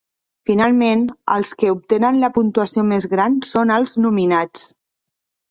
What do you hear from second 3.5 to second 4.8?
són els nominats.